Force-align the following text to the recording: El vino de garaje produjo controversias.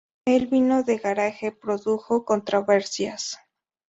El 0.25 0.47
vino 0.47 0.81
de 0.81 0.97
garaje 0.97 1.51
produjo 1.51 2.25
controversias. 2.25 3.37